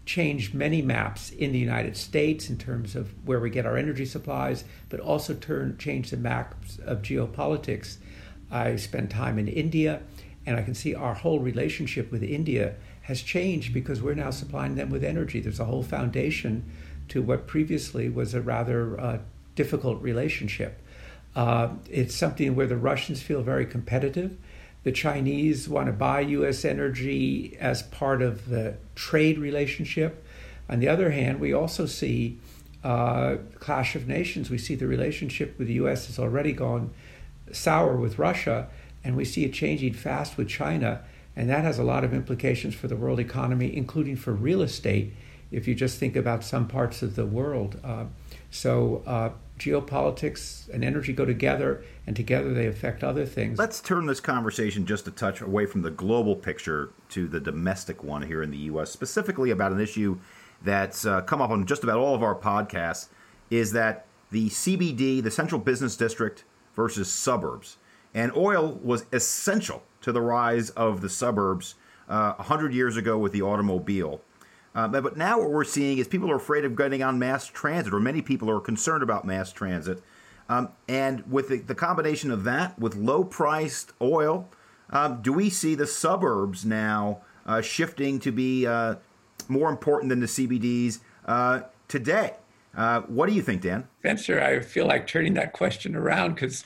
changed 0.06 0.54
many 0.54 0.80
maps 0.80 1.30
in 1.30 1.52
the 1.52 1.58
United 1.58 1.96
States 1.96 2.48
in 2.48 2.56
terms 2.56 2.96
of 2.96 3.12
where 3.26 3.40
we 3.40 3.50
get 3.50 3.66
our 3.66 3.76
energy 3.76 4.06
supplies, 4.06 4.64
but 4.88 5.00
also 5.00 5.34
turn 5.34 5.76
changed 5.78 6.12
the 6.12 6.16
maps 6.16 6.78
of 6.78 7.02
geopolitics. 7.02 7.98
I 8.50 8.76
spent 8.76 9.10
time 9.10 9.38
in 9.38 9.48
India, 9.48 10.00
and 10.46 10.56
I 10.56 10.62
can 10.62 10.74
see 10.74 10.94
our 10.94 11.14
whole 11.14 11.40
relationship 11.40 12.10
with 12.10 12.22
India 12.22 12.76
has 13.02 13.20
changed 13.22 13.74
because 13.74 14.00
we're 14.02 14.14
now 14.14 14.30
supplying 14.30 14.74
them 14.74 14.90
with 14.90 15.04
energy. 15.04 15.40
There's 15.40 15.60
a 15.60 15.64
whole 15.64 15.82
foundation 15.82 16.70
to 17.08 17.22
what 17.22 17.46
previously 17.46 18.08
was 18.08 18.34
a 18.34 18.40
rather 18.40 19.00
uh, 19.00 19.18
difficult 19.54 20.00
relationship. 20.02 20.80
Uh, 21.34 21.70
it's 21.90 22.14
something 22.14 22.54
where 22.54 22.66
the 22.66 22.76
Russians 22.76 23.22
feel 23.22 23.42
very 23.42 23.66
competitive. 23.66 24.36
The 24.84 24.92
Chinese 24.92 25.68
want 25.68 25.86
to 25.86 25.92
buy 25.92 26.20
U.S. 26.20 26.64
energy 26.64 27.56
as 27.60 27.82
part 27.82 28.22
of 28.22 28.48
the 28.48 28.76
trade 28.94 29.38
relationship. 29.38 30.24
On 30.68 30.80
the 30.80 30.88
other 30.88 31.10
hand, 31.10 31.40
we 31.40 31.52
also 31.52 31.86
see 31.86 32.38
uh, 32.84 33.36
clash 33.58 33.94
of 33.96 34.06
nations. 34.06 34.50
We 34.50 34.58
see 34.58 34.74
the 34.74 34.86
relationship 34.86 35.58
with 35.58 35.68
the 35.68 35.74
U.S. 35.74 36.06
has 36.06 36.18
already 36.18 36.52
gone 36.52 36.90
sour 37.52 37.96
with 37.96 38.18
Russia, 38.18 38.68
and 39.02 39.16
we 39.16 39.24
see 39.24 39.44
it 39.44 39.52
changing 39.52 39.94
fast 39.94 40.36
with 40.36 40.48
China. 40.48 41.02
And 41.34 41.48
that 41.50 41.64
has 41.64 41.78
a 41.78 41.84
lot 41.84 42.04
of 42.04 42.12
implications 42.12 42.74
for 42.74 42.88
the 42.88 42.96
world 42.96 43.20
economy, 43.20 43.76
including 43.76 44.16
for 44.16 44.32
real 44.32 44.62
estate 44.62 45.12
if 45.50 45.66
you 45.66 45.74
just 45.74 45.98
think 45.98 46.16
about 46.16 46.44
some 46.44 46.68
parts 46.68 47.02
of 47.02 47.16
the 47.16 47.26
world. 47.26 47.80
Uh, 47.82 48.04
so 48.50 49.02
uh, 49.06 49.30
geopolitics 49.58 50.68
and 50.70 50.84
energy 50.84 51.12
go 51.12 51.24
together, 51.24 51.82
and 52.06 52.16
together 52.16 52.54
they 52.54 52.66
affect 52.66 53.02
other 53.02 53.26
things. 53.26 53.58
Let's 53.58 53.80
turn 53.80 54.06
this 54.06 54.20
conversation 54.20 54.86
just 54.86 55.06
a 55.08 55.10
touch 55.10 55.40
away 55.40 55.66
from 55.66 55.82
the 55.82 55.90
global 55.90 56.36
picture 56.36 56.90
to 57.10 57.26
the 57.26 57.40
domestic 57.40 58.02
one 58.02 58.22
here 58.22 58.42
in 58.42 58.50
the 58.50 58.58
U.S., 58.58 58.90
specifically 58.90 59.50
about 59.50 59.72
an 59.72 59.80
issue 59.80 60.18
that's 60.62 61.06
uh, 61.06 61.20
come 61.22 61.40
up 61.40 61.50
on 61.50 61.66
just 61.66 61.84
about 61.84 61.98
all 61.98 62.14
of 62.14 62.22
our 62.22 62.34
podcasts 62.34 63.08
is 63.50 63.72
that 63.72 64.06
the 64.30 64.48
CBD, 64.48 65.22
the 65.22 65.30
Central 65.30 65.60
Business 65.60 65.96
District, 65.96 66.44
versus 66.74 67.10
suburbs. 67.10 67.76
And 68.14 68.34
oil 68.36 68.78
was 68.82 69.06
essential 69.12 69.82
to 70.02 70.12
the 70.12 70.20
rise 70.20 70.70
of 70.70 71.00
the 71.00 71.08
suburbs 71.08 71.74
uh, 72.08 72.34
100 72.34 72.72
years 72.72 72.96
ago 72.96 73.18
with 73.18 73.32
the 73.32 73.42
automobile. 73.42 74.20
Uh, 74.74 74.86
but 74.86 75.16
now 75.16 75.38
what 75.38 75.50
we're 75.50 75.64
seeing 75.64 75.98
is 75.98 76.06
people 76.06 76.30
are 76.30 76.36
afraid 76.36 76.64
of 76.64 76.76
getting 76.76 77.02
on 77.02 77.18
mass 77.18 77.46
transit, 77.46 77.92
or 77.92 78.00
many 78.00 78.22
people 78.22 78.50
are 78.50 78.60
concerned 78.60 79.02
about 79.02 79.24
mass 79.24 79.52
transit. 79.52 80.02
Um, 80.48 80.70
and 80.88 81.30
with 81.30 81.48
the, 81.48 81.58
the, 81.58 81.74
combination 81.74 82.30
of 82.30 82.44
that, 82.44 82.78
with 82.78 82.94
low 82.94 83.22
priced 83.22 83.92
oil, 84.00 84.48
um, 84.90 85.20
do 85.20 85.32
we 85.32 85.50
see 85.50 85.74
the 85.74 85.86
suburbs 85.86 86.64
now 86.64 87.20
uh, 87.44 87.60
shifting 87.60 88.18
to 88.20 88.32
be 88.32 88.66
uh, 88.66 88.94
more 89.48 89.68
important 89.68 90.08
than 90.08 90.20
the 90.20 90.26
CBDs 90.26 91.00
uh, 91.26 91.62
today? 91.86 92.34
Uh, 92.74 93.00
what 93.02 93.28
do 93.28 93.34
you 93.34 93.42
think, 93.42 93.62
Dan? 93.62 93.86
Spencer, 94.00 94.40
I 94.40 94.60
feel 94.60 94.86
like 94.86 95.06
turning 95.06 95.34
that 95.34 95.52
question 95.52 95.94
around 95.94 96.34
because 96.34 96.64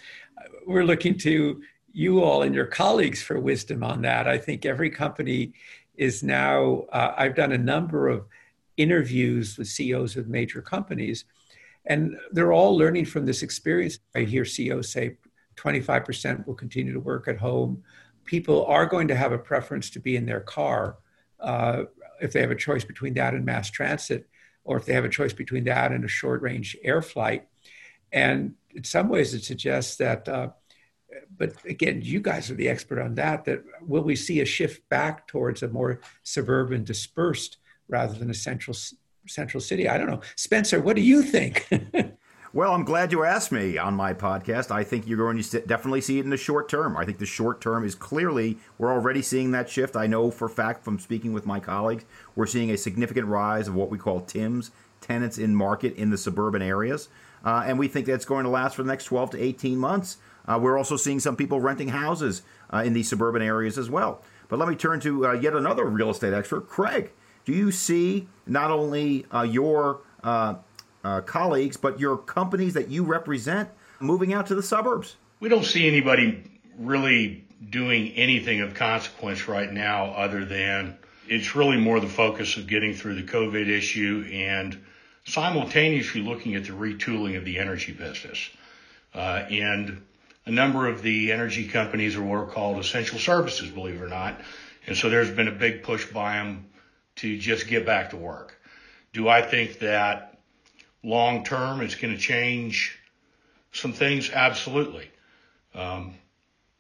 we're 0.66 0.84
looking 0.84 1.16
to 1.18 1.62
you 1.92 2.22
all 2.22 2.42
and 2.42 2.54
your 2.54 2.66
colleagues 2.66 3.22
for 3.22 3.38
wisdom 3.38 3.82
on 3.82 4.02
that. 4.02 4.28
I 4.28 4.38
think 4.38 4.64
every 4.64 4.90
company 4.90 5.52
is 5.96 6.22
now, 6.22 6.86
uh, 6.92 7.14
I've 7.16 7.34
done 7.34 7.52
a 7.52 7.58
number 7.58 8.08
of 8.08 8.26
interviews 8.76 9.58
with 9.58 9.68
CEOs 9.68 10.16
of 10.16 10.28
major 10.28 10.62
companies, 10.62 11.24
and 11.84 12.16
they're 12.30 12.52
all 12.52 12.76
learning 12.76 13.06
from 13.06 13.26
this 13.26 13.42
experience. 13.42 13.98
I 14.14 14.20
hear 14.20 14.44
CEOs 14.44 14.90
say 14.90 15.16
25% 15.56 16.46
will 16.46 16.54
continue 16.54 16.92
to 16.92 17.00
work 17.00 17.28
at 17.28 17.38
home. 17.38 17.82
people 18.24 18.64
are 18.66 18.86
going 18.86 19.08
to 19.08 19.16
have 19.16 19.32
a 19.32 19.38
preference 19.38 19.90
to 19.90 19.98
be 19.98 20.14
in 20.14 20.24
their 20.24 20.40
car 20.40 20.96
uh, 21.40 21.82
if 22.20 22.32
they 22.32 22.40
have 22.40 22.52
a 22.52 22.56
choice 22.56 22.84
between 22.84 23.14
that 23.14 23.34
and 23.34 23.44
mass 23.44 23.68
transit, 23.68 24.28
or 24.62 24.76
if 24.76 24.84
they 24.86 24.92
have 24.92 25.04
a 25.04 25.08
choice 25.08 25.32
between 25.32 25.64
that 25.64 25.90
and 25.90 26.04
a 26.04 26.08
short 26.08 26.40
range 26.40 26.76
air 26.84 27.02
flight. 27.02 27.48
And 28.12 28.54
in 28.74 28.84
some 28.84 29.08
ways, 29.08 29.34
it 29.34 29.42
suggests 29.42 29.96
that, 29.96 30.28
uh, 30.28 30.50
but 31.36 31.52
again, 31.64 32.00
you 32.02 32.20
guys 32.20 32.50
are 32.50 32.54
the 32.54 32.68
expert 32.68 33.00
on 33.00 33.14
that, 33.16 33.44
that 33.44 33.62
will 33.86 34.02
we 34.02 34.16
see 34.16 34.40
a 34.40 34.44
shift 34.44 34.88
back 34.88 35.26
towards 35.26 35.62
a 35.62 35.68
more 35.68 36.00
suburban 36.22 36.84
dispersed 36.84 37.58
rather 37.88 38.14
than 38.14 38.30
a 38.30 38.34
central 38.34 38.76
central 39.26 39.60
city? 39.60 39.88
I 39.88 39.98
don't 39.98 40.08
know. 40.08 40.20
Spencer, 40.36 40.80
what 40.80 40.96
do 40.96 41.02
you 41.02 41.22
think? 41.22 41.68
Well, 42.54 42.74
I'm 42.74 42.84
glad 42.84 43.12
you 43.12 43.24
asked 43.24 43.50
me 43.50 43.78
on 43.78 43.94
my 43.94 44.12
podcast. 44.12 44.70
I 44.70 44.84
think 44.84 45.08
you're 45.08 45.16
going 45.16 45.42
to 45.42 45.60
definitely 45.60 46.02
see 46.02 46.18
it 46.18 46.24
in 46.24 46.28
the 46.28 46.36
short 46.36 46.68
term. 46.68 46.98
I 46.98 47.06
think 47.06 47.16
the 47.16 47.24
short 47.24 47.62
term 47.62 47.82
is 47.82 47.94
clearly, 47.94 48.58
we're 48.76 48.92
already 48.92 49.22
seeing 49.22 49.52
that 49.52 49.70
shift. 49.70 49.96
I 49.96 50.06
know 50.06 50.30
for 50.30 50.50
fact 50.50 50.84
from 50.84 50.98
speaking 50.98 51.32
with 51.32 51.46
my 51.46 51.60
colleagues, 51.60 52.04
we're 52.36 52.44
seeing 52.44 52.70
a 52.70 52.76
significant 52.76 53.26
rise 53.26 53.68
of 53.68 53.74
what 53.74 53.88
we 53.88 53.96
call 53.96 54.20
TIMS, 54.20 54.70
tenants 55.00 55.38
in 55.38 55.54
market 55.54 55.96
in 55.96 56.10
the 56.10 56.18
suburban 56.18 56.60
areas. 56.60 57.08
Uh, 57.44 57.64
and 57.66 57.78
we 57.78 57.88
think 57.88 58.06
that's 58.06 58.24
going 58.24 58.44
to 58.44 58.50
last 58.50 58.76
for 58.76 58.82
the 58.82 58.88
next 58.88 59.04
12 59.06 59.30
to 59.30 59.42
18 59.42 59.78
months. 59.78 60.18
Uh, 60.46 60.58
we're 60.60 60.76
also 60.76 60.96
seeing 60.96 61.20
some 61.20 61.36
people 61.36 61.60
renting 61.60 61.88
houses 61.88 62.42
uh, 62.72 62.82
in 62.84 62.92
these 62.92 63.08
suburban 63.08 63.42
areas 63.42 63.78
as 63.78 63.90
well. 63.90 64.22
But 64.48 64.58
let 64.58 64.68
me 64.68 64.74
turn 64.74 65.00
to 65.00 65.26
uh, 65.28 65.32
yet 65.32 65.54
another 65.54 65.84
real 65.84 66.10
estate 66.10 66.32
expert, 66.32 66.68
Craig. 66.68 67.10
Do 67.44 67.52
you 67.52 67.72
see 67.72 68.28
not 68.46 68.70
only 68.70 69.26
uh, 69.32 69.42
your 69.42 70.00
uh, 70.22 70.56
colleagues, 71.26 71.76
but 71.76 71.98
your 71.98 72.16
companies 72.16 72.74
that 72.74 72.88
you 72.88 73.04
represent 73.04 73.68
moving 74.00 74.32
out 74.32 74.46
to 74.46 74.54
the 74.54 74.62
suburbs? 74.62 75.16
We 75.40 75.48
don't 75.48 75.64
see 75.64 75.88
anybody 75.88 76.44
really 76.78 77.44
doing 77.70 78.08
anything 78.10 78.60
of 78.60 78.74
consequence 78.74 79.48
right 79.48 79.72
now 79.72 80.06
other 80.12 80.44
than 80.44 80.98
it's 81.28 81.54
really 81.54 81.76
more 81.76 82.00
the 82.00 82.08
focus 82.08 82.56
of 82.56 82.66
getting 82.66 82.94
through 82.94 83.14
the 83.14 83.22
COVID 83.22 83.68
issue 83.68 84.28
and 84.32 84.78
simultaneously 85.24 86.20
looking 86.20 86.54
at 86.54 86.64
the 86.64 86.72
retooling 86.72 87.36
of 87.36 87.44
the 87.44 87.58
energy 87.58 87.92
business. 87.92 88.50
Uh, 89.14 89.44
and 89.50 90.02
a 90.46 90.50
number 90.50 90.88
of 90.88 91.02
the 91.02 91.32
energy 91.32 91.68
companies 91.68 92.16
are 92.16 92.22
what 92.22 92.36
are 92.36 92.46
called 92.46 92.78
essential 92.78 93.18
services, 93.18 93.70
believe 93.70 93.96
it 93.96 94.02
or 94.02 94.08
not. 94.08 94.40
And 94.86 94.96
so 94.96 95.08
there's 95.08 95.30
been 95.30 95.48
a 95.48 95.52
big 95.52 95.82
push 95.82 96.06
by 96.06 96.34
them 96.34 96.66
to 97.16 97.38
just 97.38 97.68
get 97.68 97.86
back 97.86 98.10
to 98.10 98.16
work. 98.16 98.58
Do 99.12 99.28
I 99.28 99.42
think 99.42 99.78
that 99.80 100.40
long 101.04 101.44
term, 101.44 101.80
it's 101.80 101.94
going 101.94 102.14
to 102.14 102.20
change 102.20 102.98
some 103.72 103.92
things, 103.92 104.30
absolutely. 104.30 105.10
Um, 105.74 106.14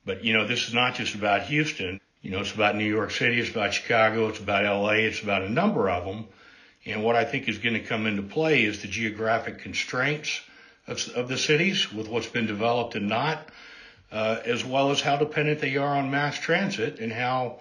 but 0.04 0.24
you 0.24 0.32
know, 0.32 0.46
this 0.46 0.66
is 0.66 0.74
not 0.74 0.94
just 0.94 1.14
about 1.14 1.42
Houston. 1.42 2.00
You 2.22 2.30
know, 2.30 2.40
it's 2.40 2.54
about 2.54 2.76
New 2.76 2.86
York 2.86 3.10
City, 3.10 3.40
it's 3.40 3.50
about 3.50 3.74
Chicago, 3.74 4.28
it's 4.28 4.38
about 4.38 4.64
LA, 4.64 4.92
it's 4.92 5.22
about 5.22 5.42
a 5.42 5.48
number 5.48 5.90
of 5.90 6.04
them. 6.04 6.26
And 6.84 7.04
what 7.04 7.16
I 7.16 7.24
think 7.24 7.48
is 7.48 7.58
going 7.58 7.74
to 7.74 7.80
come 7.80 8.06
into 8.06 8.22
play 8.22 8.64
is 8.64 8.82
the 8.82 8.88
geographic 8.88 9.60
constraints 9.60 10.40
of, 10.86 11.06
of 11.14 11.28
the 11.28 11.38
cities 11.38 11.92
with 11.92 12.08
what's 12.08 12.26
been 12.26 12.46
developed 12.46 12.96
and 12.96 13.08
not, 13.08 13.48
uh, 14.10 14.38
as 14.44 14.64
well 14.64 14.90
as 14.90 15.00
how 15.00 15.16
dependent 15.16 15.60
they 15.60 15.76
are 15.76 15.96
on 15.96 16.10
mass 16.10 16.38
transit 16.38 16.98
and 16.98 17.12
how 17.12 17.60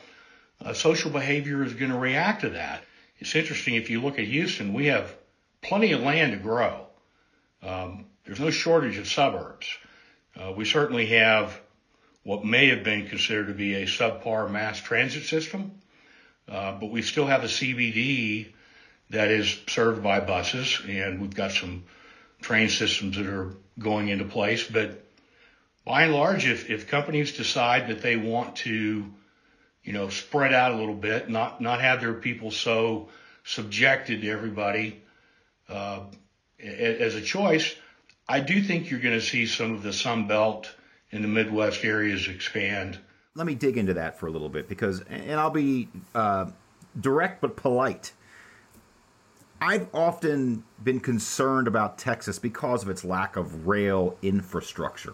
uh, 0.63 0.73
social 0.73 1.11
behavior 1.11 1.63
is 1.63 1.73
going 1.73 1.91
to 1.91 1.97
react 1.97 2.41
to 2.41 2.49
that. 2.49 2.83
It's 3.19 3.35
interesting 3.35 3.75
if 3.75 3.89
you 3.89 4.01
look 4.01 4.17
at 4.17 4.25
Houston, 4.25 4.73
we 4.73 4.87
have 4.87 5.15
plenty 5.61 5.91
of 5.91 6.01
land 6.01 6.31
to 6.31 6.39
grow. 6.39 6.87
Um, 7.61 8.05
there's 8.25 8.39
no 8.39 8.49
shortage 8.49 8.97
of 8.97 9.07
suburbs. 9.07 9.67
Uh, 10.35 10.53
we 10.55 10.65
certainly 10.65 11.07
have 11.07 11.59
what 12.23 12.43
may 12.43 12.69
have 12.69 12.83
been 12.83 13.07
considered 13.07 13.47
to 13.47 13.53
be 13.53 13.75
a 13.75 13.85
subpar 13.85 14.49
mass 14.49 14.79
transit 14.79 15.23
system, 15.23 15.71
uh, 16.47 16.73
but 16.79 16.89
we 16.89 17.01
still 17.01 17.27
have 17.27 17.43
a 17.43 17.47
CBD 17.47 18.47
that 19.11 19.29
is 19.29 19.59
served 19.67 20.01
by 20.01 20.19
buses, 20.19 20.81
and 20.87 21.21
we've 21.21 21.33
got 21.33 21.51
some 21.51 21.83
train 22.41 22.69
systems 22.69 23.17
that 23.17 23.27
are 23.27 23.53
going 23.77 24.07
into 24.09 24.25
place. 24.25 24.67
But 24.67 25.03
by 25.85 26.03
and 26.03 26.13
large, 26.13 26.47
if, 26.47 26.69
if 26.69 26.87
companies 26.87 27.33
decide 27.33 27.89
that 27.89 28.01
they 28.01 28.15
want 28.15 28.57
to, 28.57 29.05
you 29.83 29.93
know, 29.93 30.09
spread 30.09 30.53
out 30.53 30.71
a 30.71 30.75
little 30.75 30.95
bit, 30.95 31.29
not 31.29 31.61
not 31.61 31.81
have 31.81 32.01
their 32.01 32.13
people 32.13 32.51
so 32.51 33.09
subjected 33.43 34.21
to 34.21 34.29
everybody, 34.29 35.01
uh, 35.67 36.01
as 36.59 37.15
a 37.15 37.21
choice, 37.21 37.75
I 38.27 38.39
do 38.39 38.61
think 38.61 38.89
you're 38.89 38.99
going 38.99 39.19
to 39.19 39.25
see 39.25 39.45
some 39.45 39.73
of 39.73 39.83
the 39.83 39.93
Sun 39.93 40.27
Belt 40.27 40.73
in 41.11 41.21
the 41.21 41.27
Midwest 41.27 41.83
areas 41.83 42.27
expand. 42.27 42.97
Let 43.35 43.47
me 43.47 43.55
dig 43.55 43.77
into 43.77 43.95
that 43.95 44.19
for 44.19 44.27
a 44.27 44.31
little 44.31 44.49
bit 44.49 44.69
because, 44.69 45.01
and 45.01 45.39
I'll 45.39 45.49
be 45.49 45.89
uh, 46.13 46.51
direct 46.99 47.41
but 47.41 47.55
polite. 47.55 48.13
I've 49.61 49.87
often 49.93 50.63
been 50.83 50.99
concerned 50.99 51.67
about 51.67 51.99
Texas 51.99 52.39
because 52.39 52.81
of 52.81 52.89
its 52.89 53.05
lack 53.05 53.35
of 53.35 53.67
rail 53.67 54.17
infrastructure. 54.23 55.13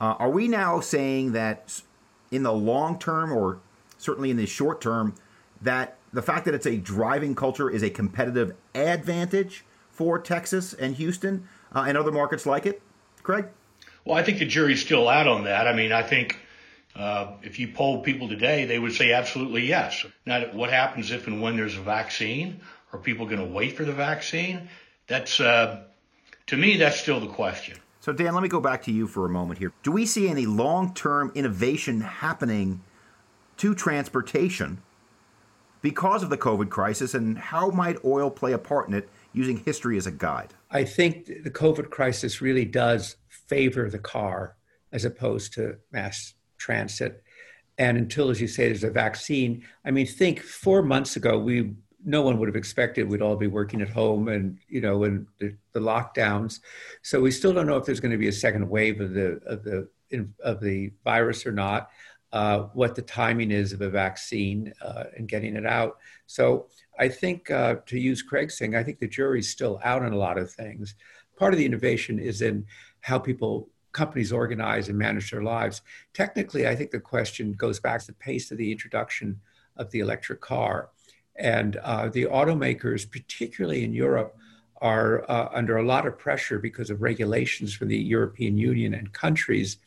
Uh, 0.00 0.14
are 0.18 0.30
we 0.30 0.48
now 0.48 0.80
saying 0.80 1.32
that 1.32 1.82
in 2.30 2.44
the 2.44 2.52
long 2.52 2.98
term, 2.98 3.30
or 3.30 3.60
certainly 3.98 4.30
in 4.30 4.38
the 4.38 4.46
short 4.46 4.80
term, 4.80 5.14
that 5.60 5.98
the 6.14 6.22
fact 6.22 6.46
that 6.46 6.54
it's 6.54 6.66
a 6.66 6.78
driving 6.78 7.34
culture 7.34 7.68
is 7.68 7.82
a 7.82 7.90
competitive 7.90 8.54
advantage 8.74 9.66
for 9.90 10.18
Texas 10.18 10.72
and 10.72 10.94
Houston 10.94 11.46
uh, 11.74 11.84
and 11.86 11.98
other 11.98 12.12
markets 12.12 12.46
like 12.46 12.64
it? 12.64 12.80
Craig? 13.22 13.46
Well, 14.06 14.16
I 14.16 14.22
think 14.22 14.38
the 14.38 14.46
jury's 14.46 14.80
still 14.80 15.08
out 15.08 15.28
on 15.28 15.44
that. 15.44 15.68
I 15.68 15.74
mean, 15.74 15.92
I 15.92 16.02
think 16.02 16.38
uh, 16.96 17.32
if 17.42 17.58
you 17.58 17.68
polled 17.68 18.04
people 18.04 18.28
today, 18.28 18.64
they 18.64 18.78
would 18.78 18.94
say 18.94 19.12
absolutely 19.12 19.66
yes. 19.66 20.06
Now, 20.24 20.46
what 20.52 20.70
happens 20.70 21.10
if 21.10 21.26
and 21.26 21.42
when 21.42 21.56
there's 21.56 21.76
a 21.76 21.82
vaccine? 21.82 22.60
Are 22.92 22.98
people 22.98 23.26
going 23.26 23.40
to 23.40 23.52
wait 23.52 23.76
for 23.76 23.84
the 23.84 23.92
vaccine? 23.92 24.68
That's, 25.06 25.40
uh, 25.40 25.84
to 26.46 26.56
me, 26.56 26.76
that's 26.76 26.98
still 26.98 27.20
the 27.20 27.26
question. 27.26 27.78
So, 28.00 28.12
Dan, 28.12 28.34
let 28.34 28.42
me 28.42 28.48
go 28.48 28.60
back 28.60 28.82
to 28.84 28.92
you 28.92 29.06
for 29.06 29.26
a 29.26 29.28
moment 29.28 29.58
here. 29.58 29.72
Do 29.82 29.92
we 29.92 30.06
see 30.06 30.28
any 30.28 30.46
long 30.46 30.94
term 30.94 31.32
innovation 31.34 32.00
happening 32.00 32.82
to 33.58 33.74
transportation 33.74 34.80
because 35.82 36.22
of 36.22 36.30
the 36.30 36.38
COVID 36.38 36.70
crisis, 36.70 37.14
and 37.14 37.38
how 37.38 37.70
might 37.70 38.02
oil 38.04 38.30
play 38.30 38.52
a 38.52 38.58
part 38.58 38.88
in 38.88 38.94
it 38.94 39.08
using 39.32 39.58
history 39.58 39.96
as 39.96 40.06
a 40.06 40.10
guide? 40.10 40.54
I 40.70 40.84
think 40.84 41.26
the 41.26 41.50
COVID 41.50 41.90
crisis 41.90 42.40
really 42.40 42.64
does 42.64 43.16
favor 43.28 43.90
the 43.90 43.98
car 43.98 44.56
as 44.92 45.04
opposed 45.04 45.52
to 45.54 45.76
mass 45.92 46.34
transit. 46.56 47.22
And 47.76 47.96
until, 47.96 48.30
as 48.30 48.40
you 48.40 48.48
say, 48.48 48.66
there's 48.66 48.84
a 48.84 48.90
vaccine, 48.90 49.64
I 49.84 49.90
mean, 49.90 50.06
think 50.06 50.40
four 50.40 50.82
months 50.82 51.14
ago, 51.14 51.38
we 51.38 51.74
no 52.04 52.22
one 52.22 52.38
would 52.38 52.48
have 52.48 52.56
expected 52.56 53.08
we'd 53.08 53.22
all 53.22 53.36
be 53.36 53.46
working 53.48 53.82
at 53.82 53.88
home 53.88 54.28
and 54.28 54.58
you 54.68 54.80
know 54.80 55.04
and 55.04 55.26
the, 55.38 55.54
the 55.72 55.80
lockdowns. 55.80 56.60
So 57.02 57.20
we 57.20 57.30
still 57.30 57.52
don't 57.52 57.66
know 57.66 57.76
if 57.76 57.84
there's 57.84 58.00
going 58.00 58.12
to 58.12 58.18
be 58.18 58.28
a 58.28 58.32
second 58.32 58.68
wave 58.68 59.00
of 59.00 59.12
the 59.14 59.40
of 59.46 59.64
the 59.64 59.88
of 60.42 60.60
the 60.60 60.92
virus 61.04 61.46
or 61.46 61.52
not. 61.52 61.90
Uh, 62.30 62.64
what 62.74 62.94
the 62.94 63.00
timing 63.00 63.50
is 63.50 63.72
of 63.72 63.80
a 63.80 63.88
vaccine 63.88 64.70
uh, 64.82 65.04
and 65.16 65.28
getting 65.28 65.56
it 65.56 65.64
out. 65.64 65.96
So 66.26 66.66
I 66.98 67.08
think, 67.08 67.50
uh, 67.50 67.76
to 67.86 67.98
use 67.98 68.22
Craig's 68.22 68.58
thing, 68.58 68.76
I 68.76 68.82
think 68.82 68.98
the 68.98 69.08
jury's 69.08 69.48
still 69.48 69.80
out 69.82 70.02
on 70.02 70.12
a 70.12 70.18
lot 70.18 70.36
of 70.36 70.50
things. 70.50 70.94
Part 71.38 71.54
of 71.54 71.58
the 71.58 71.64
innovation 71.64 72.18
is 72.18 72.42
in 72.42 72.66
how 73.00 73.18
people, 73.18 73.70
companies 73.92 74.30
organize 74.30 74.90
and 74.90 74.98
manage 74.98 75.30
their 75.30 75.42
lives. 75.42 75.80
Technically, 76.12 76.68
I 76.68 76.76
think 76.76 76.90
the 76.90 77.00
question 77.00 77.54
goes 77.54 77.80
back 77.80 78.00
to 78.00 78.08
the 78.08 78.12
pace 78.12 78.50
of 78.50 78.58
the 78.58 78.70
introduction 78.70 79.40
of 79.78 79.90
the 79.90 80.00
electric 80.00 80.42
car. 80.42 80.90
And 81.38 81.76
uh, 81.76 82.08
the 82.08 82.24
automakers, 82.24 83.10
particularly 83.10 83.84
in 83.84 83.92
Europe, 83.92 84.36
are 84.80 85.28
uh, 85.30 85.48
under 85.52 85.76
a 85.76 85.86
lot 85.86 86.06
of 86.06 86.18
pressure 86.18 86.58
because 86.58 86.90
of 86.90 87.02
regulations 87.02 87.74
from 87.74 87.88
the 87.88 87.98
European 87.98 88.56
Union 88.58 88.94
and 88.94 89.12
countries 89.12 89.78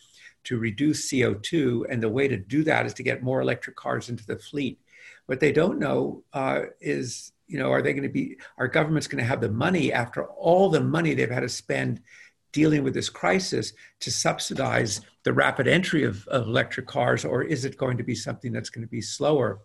to 0.44 0.58
reduce 0.58 1.10
CO2. 1.10 1.86
And 1.90 2.02
the 2.02 2.10
way 2.10 2.28
to 2.28 2.38
do 2.38 2.64
that 2.64 2.86
is 2.86 2.94
to 2.96 3.04
get 3.04 3.24
more 3.24 3.42
electric 3.42 3.76
cars 3.76 4.10
into 4.10 4.26
the 4.26 4.38
fleet. 4.38 4.80
What 5.28 5.40
they 5.40 5.52
don't 5.52 5.80
know 5.80 6.24
uh, 6.34 6.64
is, 6.80 7.32
you 7.48 7.60
know, 7.60 7.72
are 7.72 7.82
they 7.82 7.94
going 7.94 8.04
to 8.04 8.10
be, 8.10 8.38
our 8.58 8.68
government's 8.68 9.08
going 9.08 9.24
to 9.24 9.28
have 9.28 9.42
the 9.42 9.52
money 9.52 9.94
after 9.94 10.26
all 10.26 10.70
the 10.70 10.82
money 10.82 11.14
they've 11.14 11.30
had 11.30 11.42
to 11.42 11.50
spend 11.50 12.02
dealing 12.52 12.84
with 12.84 12.94
this 12.94 13.10
crisis 13.10 13.74
to 14.02 14.12
subsidize 14.12 15.02
the 15.24 15.34
rapid 15.34 15.68
entry 15.68 16.04
of, 16.04 16.28
of 16.28 16.48
electric 16.48 16.88
cars, 16.88 17.24
or 17.24 17.44
is 17.44 17.66
it 17.66 17.78
going 17.78 17.98
to 17.98 18.04
be 18.04 18.16
something 18.16 18.52
that's 18.52 18.70
going 18.70 18.86
to 18.86 18.92
be 18.92 19.02
slower? 19.02 19.60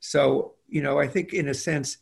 So, 0.00 0.54
you 0.72 0.82
know, 0.82 0.98
I 0.98 1.06
think 1.06 1.34
in 1.34 1.48
a 1.48 1.54
sense, 1.54 1.98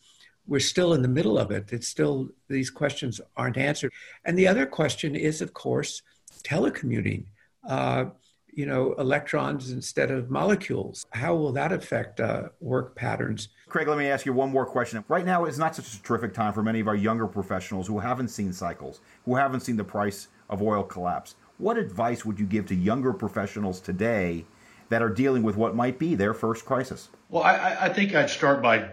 we're 0.47 0.61
still 0.61 0.95
in 0.95 1.03
the 1.03 1.09
middle 1.09 1.39
of 1.39 1.51
it. 1.51 1.73
It's 1.73 1.89
still, 1.89 2.31
these 2.49 2.71
questions 2.71 3.21
aren't 3.37 3.57
answered. 3.57 3.93
And 4.25 4.39
the 4.39 4.49
other 4.49 4.65
question 4.65 5.15
is, 5.17 5.43
of 5.43 5.53
course, 5.53 6.03
telecommuting. 6.45 7.27
Uh, 7.69 8.07
you 8.53 8.67
know, 8.67 8.95
electrons 8.95 9.71
instead 9.71 10.11
of 10.11 10.29
molecules. 10.29 11.07
How 11.13 11.37
will 11.37 11.53
that 11.53 11.71
affect 11.71 12.19
uh, 12.19 12.49
work 12.61 12.97
patterns? 12.97 13.49
Craig, 13.69 13.87
let 13.87 13.97
me 13.97 14.09
ask 14.09 14.27
you 14.27 14.33
one 14.33 14.51
more 14.51 14.67
question. 14.67 15.05
Right 15.09 15.25
now 15.25 15.45
is 15.45 15.57
not 15.57 15.77
such 15.77 15.95
a 15.95 16.03
terrific 16.03 16.35
time 16.35 16.53
for 16.53 16.63
many 16.63 16.81
of 16.81 16.89
our 16.89 16.97
younger 16.97 17.29
professionals 17.29 17.87
who 17.87 18.01
haven't 18.01 18.29
seen 18.29 18.53
cycles, 18.53 19.01
who 19.25 19.37
haven't 19.37 19.61
seen 19.61 19.77
the 19.77 19.85
price 19.85 20.29
of 20.49 20.63
oil 20.63 20.83
collapse. 20.83 21.37
What 21.59 21.77
advice 21.77 22.25
would 22.25 22.41
you 22.41 22.47
give 22.47 22.67
to 22.67 22.75
younger 22.75 23.13
professionals 23.13 23.81
today 23.81 24.45
that 24.91 25.03
are 25.03 25.09
dealing 25.09 25.43
with 25.43 25.57
what 25.57 25.75
might 25.75 25.99
be 25.99 26.15
their 26.15 26.35
first 26.35 26.67
crisis? 26.67 27.09
Well, 27.31 27.43
I, 27.43 27.77
I 27.81 27.89
think 27.89 28.15
I'd 28.15 28.29
start 28.29 28.61
by 28.63 28.91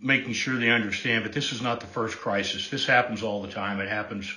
making 0.00 0.32
sure 0.32 0.56
they 0.56 0.70
understand, 0.70 1.26
that 1.26 1.32
this 1.32 1.52
is 1.52 1.60
not 1.60 1.80
the 1.80 1.86
first 1.86 2.16
crisis. 2.16 2.70
This 2.70 2.86
happens 2.86 3.22
all 3.22 3.42
the 3.42 3.50
time. 3.50 3.80
It 3.80 3.88
happens 3.88 4.32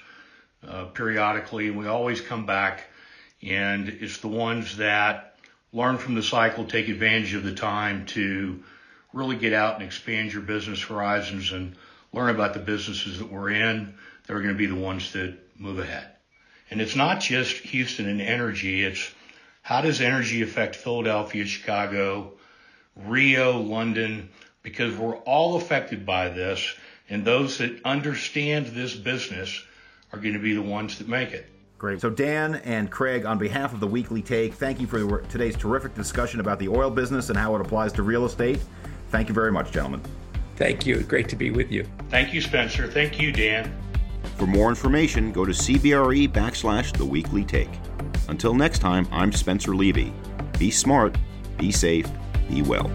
uh, 0.67 0.86
periodically, 0.86 1.70
and 1.70 1.77
we 1.77 1.88
always 1.88 2.20
come 2.20 2.46
back. 2.46 2.84
And 3.41 3.88
it's 3.88 4.17
the 4.17 4.27
ones 4.27 4.77
that 4.77 5.38
learn 5.72 5.98
from 5.98 6.15
the 6.15 6.24
cycle, 6.24 6.65
take 6.65 6.89
advantage 6.89 7.34
of 7.34 7.43
the 7.43 7.53
time 7.53 8.05
to 8.08 8.62
really 9.13 9.36
get 9.36 9.53
out 9.53 9.75
and 9.75 9.84
expand 9.84 10.34
your 10.34 10.41
business 10.41 10.82
horizons 10.82 11.51
and 11.51 11.75
learn 12.12 12.29
about 12.29 12.53
the 12.53 12.60
businesses 12.60 13.20
that 13.20 13.32
we're 13.32 13.51
in 13.51 13.93
that 14.25 14.34
are 14.34 14.41
going 14.41 14.53
to 14.53 14.58
be 14.58 14.65
the 14.65 14.75
ones 14.75 15.13
that 15.13 15.38
move 15.58 15.79
ahead. 15.79 16.08
And 16.70 16.82
it's 16.82 16.96
not 16.96 17.22
just 17.22 17.58
Houston 17.58 18.08
and 18.08 18.22
energy. 18.22 18.84
It's 18.84 19.12
how 19.63 19.82
does 19.82 20.01
energy 20.01 20.41
affect 20.41 20.75
Philadelphia, 20.75 21.46
Chicago, 21.46 22.34
Rio, 22.96 23.60
London, 23.60 24.29
because 24.62 24.96
we're 24.96 25.15
all 25.17 25.55
affected 25.55 26.05
by 26.05 26.29
this. 26.29 26.75
And 27.10 27.25
those 27.25 27.58
that 27.58 27.82
understand 27.84 28.67
this 28.67 28.93
business 28.93 29.63
are 30.12 30.20
going 30.20 30.34
to 30.34 30.39
be 30.39 30.53
the 30.53 30.62
ones 30.62 30.98
that 31.00 31.08
make 31.08 31.32
it. 31.32 31.50
Great. 31.77 32.01
So, 32.01 32.10
Dan 32.10 32.55
and 32.55 32.89
Craig, 32.89 33.25
on 33.25 33.38
behalf 33.38 33.74
of 33.74 33.79
the 33.79 33.88
Weekly 33.88 34.22
Take, 34.22 34.53
thank 34.53 34.79
you 34.79 34.88
for 34.88 35.22
today's 35.24 35.55
terrific 35.55 35.96
discussion 35.96 36.39
about 36.39 36.60
the 36.60 36.67
oil 36.70 36.89
business 36.89 37.29
and 37.29 37.38
how 37.38 37.55
it 37.55 37.62
applies 37.62 37.91
to 37.93 38.03
real 38.03 38.25
estate. 38.25 38.60
Thank 39.10 39.27
you 39.27 39.34
very 39.34 39.51
much, 39.51 39.72
gentlemen. 39.72 40.01
Thank 40.55 40.86
you. 40.86 41.01
Great 41.03 41.27
to 41.29 41.36
be 41.36 41.51
with 41.51 41.72
you. 41.72 41.86
Thank 42.10 42.34
you, 42.34 42.41
Spencer. 42.41 42.88
Thank 42.88 43.20
you, 43.20 43.32
Dan. 43.32 43.74
For 44.38 44.48
more 44.48 44.70
information, 44.70 45.32
go 45.32 45.46
to 45.46 45.51
CBRE 45.51 46.29
backslash 46.32 46.96
the 46.96 47.05
weekly 47.05 47.43
take. 47.43 47.70
Until 48.30 48.53
next 48.53 48.80
time, 48.80 49.08
I'm 49.12 49.32
Spencer 49.32 49.75
Levy. 49.75 50.13
Be 50.58 50.72
smart, 50.72 51.18
be 51.58 51.72
safe, 51.72 52.08
be 52.50 52.62
well. 52.62 52.92